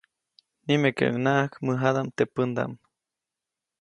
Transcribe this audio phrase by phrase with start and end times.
[0.65, 2.73] Nimekeʼuŋnaʼajk mäjadaʼm teʼ pändaʼm.